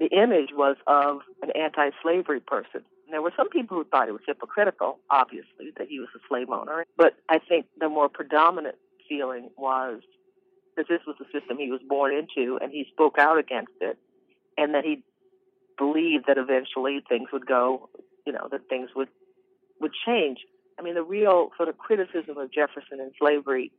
[0.00, 2.80] the image was of an anti-slavery person.
[3.04, 6.20] And there were some people who thought it was hypocritical, obviously, that he was a
[6.26, 6.86] slave owner.
[6.96, 8.76] But I think the more predominant
[9.08, 10.00] feeling was
[10.76, 13.98] that this was the system he was born into, and he spoke out against it,
[14.56, 15.02] and that he
[15.76, 17.90] believed that eventually things would go,
[18.26, 19.08] you know, that things would
[19.80, 20.38] would change.
[20.80, 23.70] I mean, the real sort of criticism of Jefferson and slavery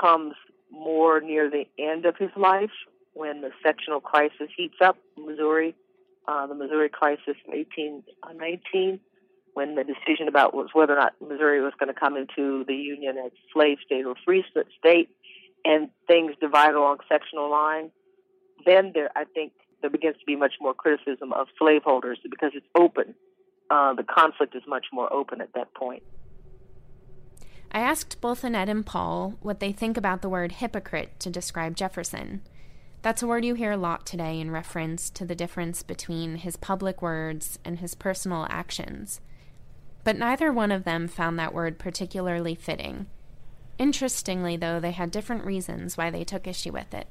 [0.00, 0.34] comes
[0.70, 2.70] more near the end of his life
[3.12, 5.74] when the sectional crisis heats up in Missouri,
[6.26, 9.00] uh, the Missouri crisis in 1819,
[9.52, 12.74] when the decision about was whether or not Missouri was going to come into the
[12.74, 14.42] Union as slave state or free
[14.78, 15.10] state,
[15.66, 17.90] and things divide along sectional lines,
[18.64, 22.66] then there, I think, there begins to be much more criticism of slaveholders because it's
[22.74, 23.14] open.
[23.70, 26.02] Uh, the conflict is much more open at that point.
[27.72, 31.74] I asked both Annette and Paul what they think about the word hypocrite to describe
[31.74, 32.42] Jefferson.
[33.02, 36.56] That's a word you hear a lot today in reference to the difference between his
[36.56, 39.20] public words and his personal actions.
[40.04, 43.06] But neither one of them found that word particularly fitting.
[43.76, 47.08] Interestingly, though, they had different reasons why they took issue with it.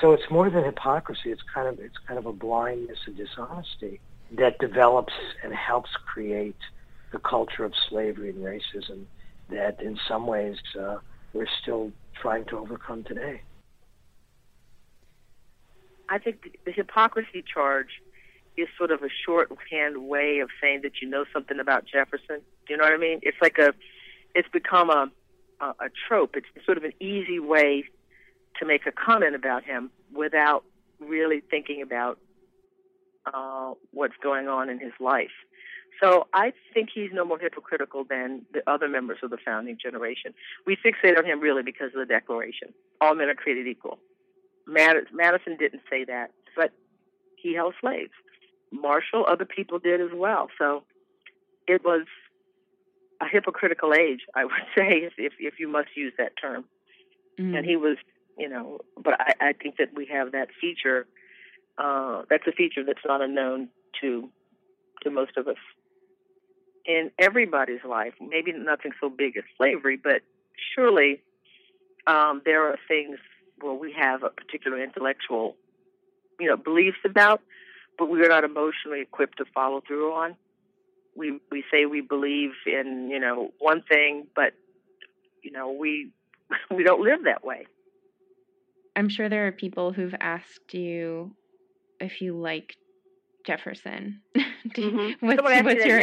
[0.00, 1.30] So it's more than hypocrisy.
[1.30, 4.00] It's kind of it's kind of a blindness and dishonesty
[4.32, 6.56] that develops and helps create
[7.12, 9.04] the culture of slavery and racism
[9.48, 10.96] that, in some ways, uh,
[11.32, 13.40] we're still trying to overcome today.
[16.08, 18.02] I think the hypocrisy charge
[18.56, 22.40] is sort of a shorthand way of saying that you know something about Jefferson.
[22.66, 23.20] Do you know what I mean?
[23.22, 23.72] It's like a,
[24.34, 25.10] it's become a,
[25.60, 26.36] a, a trope.
[26.36, 27.84] It's sort of an easy way
[28.58, 30.64] to make a comment about him without
[31.00, 32.18] really thinking about
[33.32, 35.30] uh, what's going on in his life.
[36.00, 40.34] So I think he's no more hypocritical than the other members of the founding generation.
[40.66, 42.74] We fixate on him really because of the Declaration.
[43.00, 43.98] All men are created equal.
[44.66, 46.72] Madison didn't say that, but
[47.36, 48.10] he held slaves.
[48.72, 50.48] Marshall, other people did as well.
[50.58, 50.82] So
[51.66, 52.06] it was
[53.20, 56.64] a hypocritical age, I would say, if if you must use that term.
[57.38, 57.58] Mm.
[57.58, 57.96] And he was,
[58.38, 61.06] you know, but I, I think that we have that feature.
[61.78, 63.68] Uh, that's a feature that's not unknown
[64.00, 64.28] to
[65.02, 65.56] to most of us
[66.86, 68.14] in everybody's life.
[68.20, 70.22] Maybe nothing so big as slavery, but
[70.74, 71.20] surely
[72.06, 73.18] um, there are things
[73.60, 75.56] where we have a particular intellectual,
[76.38, 77.40] you know, beliefs about,
[77.98, 80.36] but we are not emotionally equipped to follow through on.
[81.16, 84.52] We we say we believe in you know one thing, but
[85.42, 86.10] you know we
[86.70, 87.66] we don't live that way.
[88.96, 91.32] I'm sure there are people who've asked you
[92.00, 92.74] if you like
[93.46, 94.22] Jefferson.
[94.36, 95.24] mm-hmm.
[95.24, 96.00] what's, what's your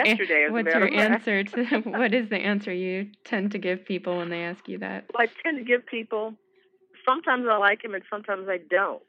[0.51, 4.43] what's your answer to what is the answer you tend to give people when they
[4.43, 5.05] ask you that?
[5.13, 6.35] Well, I tend to give people.
[7.05, 9.01] Sometimes I like him, and sometimes I don't.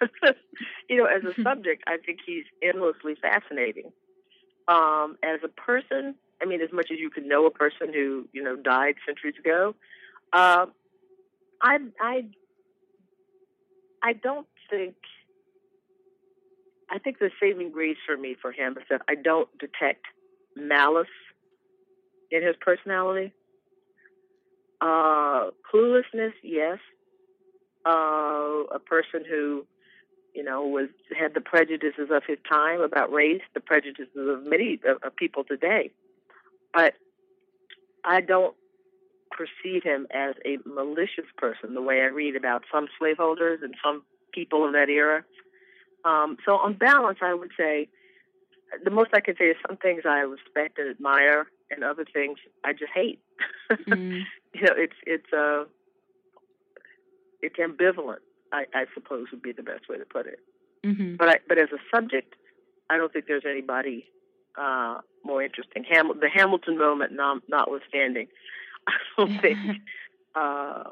[0.88, 3.92] you know, as a subject, I think he's endlessly fascinating.
[4.66, 8.28] Um, as a person, I mean, as much as you can know a person who
[8.32, 9.74] you know died centuries ago,
[10.32, 10.66] uh,
[11.62, 12.24] I I
[14.02, 14.94] I don't think
[16.90, 20.06] I think the saving grace for me for him is that I don't detect
[20.56, 21.06] malice
[22.30, 23.32] in his personality.
[24.80, 26.78] Uh, cluelessness, yes.
[27.86, 29.66] Uh, a person who,
[30.34, 30.88] you know, was
[31.18, 35.44] had the prejudices of his time about race, the prejudices of many of, of people
[35.44, 35.90] today.
[36.72, 36.94] But
[38.04, 38.54] I don't
[39.38, 44.02] perceive him as a malicious person the way I read about some slaveholders and some
[44.32, 45.24] people of that era.
[46.04, 47.88] Um, so on balance, I would say
[48.84, 52.38] the most I can say is some things I respect and admire, and other things
[52.64, 53.20] I just hate.
[53.86, 54.22] Mm.
[54.54, 55.64] you know, it's it's uh,
[57.42, 58.24] it's ambivalent.
[58.50, 60.40] I, I suppose would be the best way to put it.
[60.84, 61.16] Mm-hmm.
[61.16, 62.34] But I, but as a subject,
[62.88, 64.06] I don't think there's anybody
[64.56, 65.84] uh, more interesting.
[65.84, 68.28] Ham- the Hamilton moment, not, notwithstanding,
[69.18, 69.58] I don't think
[70.34, 70.84] uh,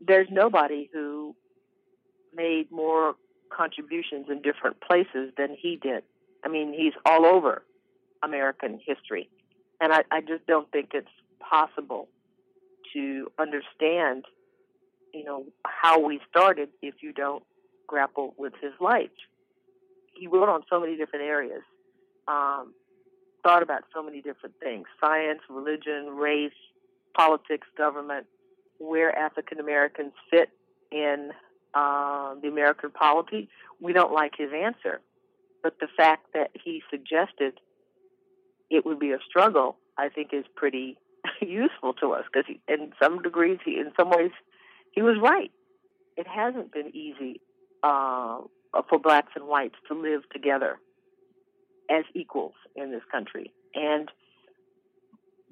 [0.00, 1.34] there's nobody who
[2.34, 3.14] made more
[3.54, 6.02] contributions in different places than he did.
[6.44, 7.62] I mean, he's all over
[8.22, 9.28] American history.
[9.80, 11.08] And I, I just don't think it's
[11.40, 12.08] possible
[12.94, 14.24] to understand,
[15.12, 17.42] you know, how we started if you don't
[17.86, 19.10] grapple with his life.
[20.14, 21.62] He wrote on so many different areas,
[22.28, 22.74] um,
[23.42, 26.52] thought about so many different things science, religion, race,
[27.16, 28.26] politics, government,
[28.78, 30.50] where African Americans fit
[30.90, 31.30] in
[31.74, 33.48] uh, the American polity.
[33.80, 35.00] We don't like his answer.
[35.62, 37.60] But the fact that he suggested
[38.70, 40.96] it would be a struggle, I think, is pretty
[41.40, 44.32] useful to us because, in some degrees, he, in some ways,
[44.92, 45.52] he was right.
[46.16, 47.40] It hasn't been easy
[47.82, 48.40] uh,
[48.88, 50.78] for blacks and whites to live together
[51.92, 54.10] as equals in this country, and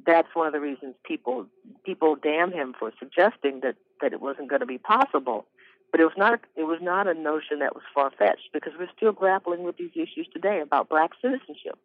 [0.07, 1.47] that's one of the reasons people
[1.85, 5.47] people damn him for suggesting that that it wasn't going to be possible.
[5.91, 8.89] But it was not it was not a notion that was far fetched because we're
[8.97, 11.79] still grappling with these issues today about black citizenship.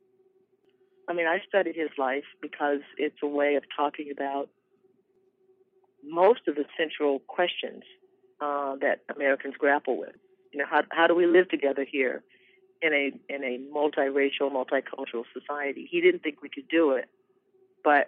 [1.08, 4.50] I mean, I studied his life because it's a way of talking about
[6.04, 7.84] most of the central questions
[8.42, 10.16] uh, that Americans grapple with.
[10.52, 12.24] You know, how how do we live together here
[12.82, 15.88] in a in a multiracial, multicultural society?
[15.90, 17.10] He didn't think we could do it,
[17.84, 18.08] but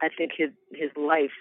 [0.00, 1.32] I think his his life,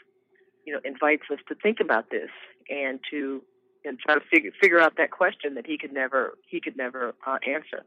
[0.66, 2.30] you know, invites us to think about this
[2.70, 3.42] and to
[3.86, 7.16] and try to figure figure out that question that he could never he could never
[7.26, 7.86] uh, answer.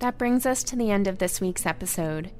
[0.00, 2.30] That brings us to the end of this week's episode.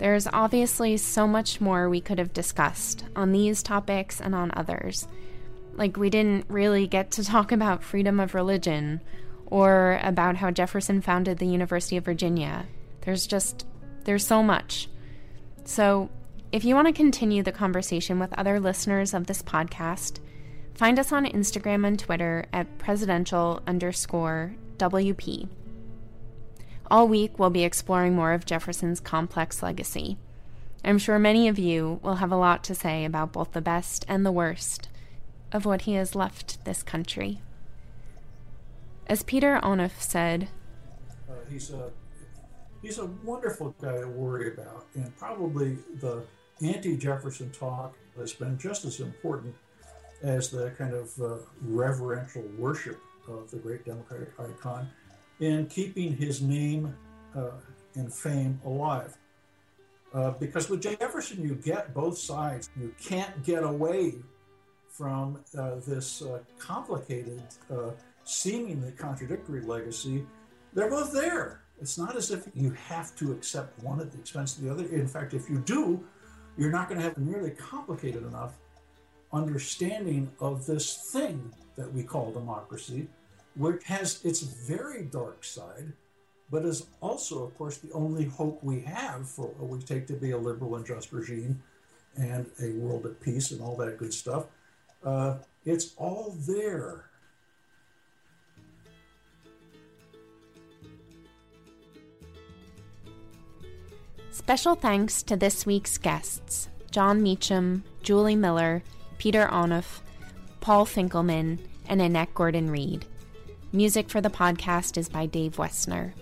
[0.00, 5.06] There's obviously so much more we could have discussed on these topics and on others.
[5.74, 9.02] Like, we didn't really get to talk about freedom of religion
[9.44, 12.66] or about how Jefferson founded the University of Virginia.
[13.02, 13.66] There's just,
[14.04, 14.88] there's so much.
[15.64, 16.08] So,
[16.50, 20.18] if you want to continue the conversation with other listeners of this podcast,
[20.72, 25.46] find us on Instagram and Twitter at presidential underscore WP.
[26.90, 30.18] All week, we'll be exploring more of Jefferson's complex legacy.
[30.84, 34.04] I'm sure many of you will have a lot to say about both the best
[34.08, 34.88] and the worst
[35.52, 37.42] of what he has left this country.
[39.06, 40.48] As Peter Onuf said,
[41.28, 41.90] uh, he's a
[42.82, 46.24] he's a wonderful guy to worry about, and probably the
[46.60, 49.54] anti Jefferson talk has been just as important
[50.22, 54.88] as the kind of uh, reverential worship of the great democratic icon
[55.40, 56.94] in keeping his name
[57.34, 57.50] uh,
[57.94, 59.16] and fame alive.
[60.12, 62.70] Uh, because with Jefferson, you get both sides.
[62.78, 64.14] You can't get away
[64.88, 67.90] from uh, this uh, complicated, uh,
[68.24, 70.26] seemingly contradictory legacy.
[70.74, 71.62] They're both there.
[71.80, 74.84] It's not as if you have to accept one at the expense of the other.
[74.84, 76.04] In fact, if you do,
[76.58, 78.54] you're not going to have a nearly complicated enough
[79.32, 83.08] understanding of this thing that we call democracy,
[83.56, 85.92] which has its very dark side,
[86.50, 90.14] but is also, of course, the only hope we have for what we take to
[90.14, 91.62] be a liberal and just regime
[92.16, 94.46] and a world at peace and all that good stuff.
[95.04, 97.10] Uh, it's all there.
[104.32, 108.82] Special thanks to this week's guests Jon Meacham, Julie Miller,
[109.18, 110.00] Peter Onuf,
[110.60, 113.06] Paul Finkelman, and Annette Gordon Reed.
[113.72, 116.12] Music for the podcast is by Dave Westner.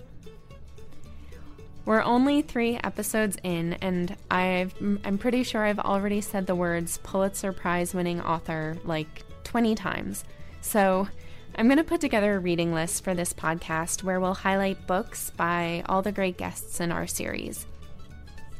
[1.83, 6.99] We're only three episodes in, and i am pretty sure I've already said the words
[6.99, 10.23] Pulitzer Prize winning author like 20 times.
[10.61, 11.07] So
[11.55, 15.31] I'm going to put together a reading list for this podcast where we'll highlight books
[15.31, 17.65] by all the great guests in our series.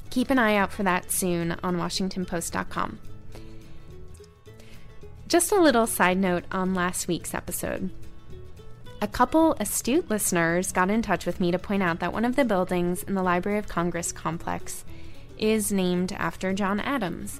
[0.09, 2.97] Keep an eye out for that soon on WashingtonPost.com.
[5.27, 7.91] Just a little side note on last week's episode.
[9.02, 12.36] A couple astute listeners got in touch with me to point out that one of
[12.36, 14.84] the buildings in the Library of Congress complex
[15.38, 17.39] is named after John Adams.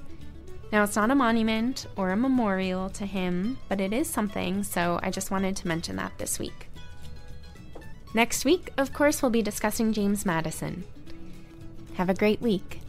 [0.72, 5.00] Now, it's not a monument or a memorial to him, but it is something, so
[5.02, 6.68] I just wanted to mention that this week.
[8.14, 10.84] Next week, of course, we'll be discussing James Madison.
[11.94, 12.80] Have a great week.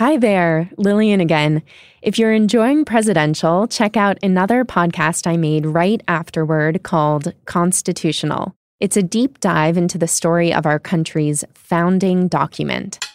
[0.00, 1.62] Hi there, Lillian again.
[2.00, 8.54] If you're enjoying Presidential, check out another podcast I made right afterward called Constitutional.
[8.80, 13.06] It's a deep dive into the story of our country's founding document.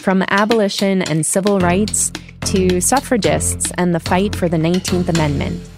[0.00, 2.10] From abolition and civil rights
[2.46, 5.70] to suffragists and the fight for the 19th Amendment.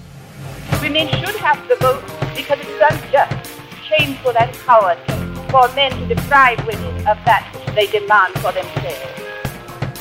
[0.81, 2.03] Women should have the vote
[2.35, 7.87] because it's unjust, shameful, and cowardly for men to deprive women of that which they
[7.99, 9.18] demand for themselves.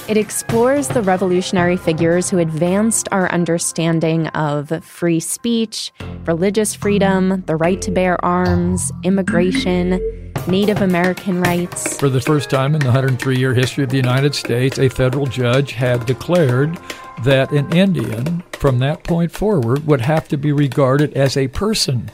[0.08, 5.92] It explores the revolutionary figures who advanced our understanding of free speech,
[6.26, 10.00] religious freedom, the right to bear arms, immigration,
[10.48, 11.98] Native American rights.
[11.98, 15.26] For the first time in the 103 year history of the United States, a federal
[15.26, 16.80] judge had declared
[17.26, 22.10] that an Indian, from that point forward, would have to be regarded as a person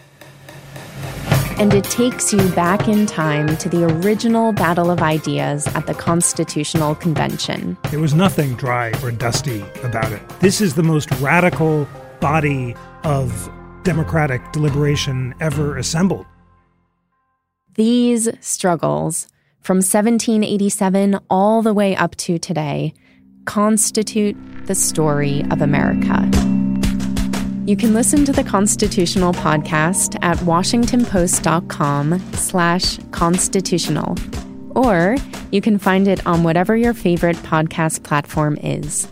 [1.60, 5.94] and it takes you back in time to the original battle of ideas at the
[5.94, 7.78] Constitutional Convention.
[7.92, 10.22] There was nothing dry or dusty about it.
[10.40, 11.88] This is the most radical
[12.20, 13.52] body of
[13.84, 16.26] democratic deliberation ever assembled.
[17.76, 19.28] These struggles,
[19.60, 22.94] from 1787 all the way up to today,
[23.46, 26.43] constitute the story of America.
[27.66, 34.18] You can listen to the Constitutional podcast at washingtonpost.com slash constitutional,
[34.76, 35.16] or
[35.50, 39.08] you can find it on whatever your favorite podcast platform is.